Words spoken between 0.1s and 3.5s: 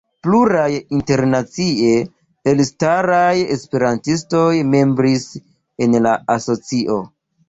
Pluraj internacie elstaraj